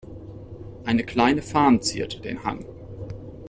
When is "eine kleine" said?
0.83-1.43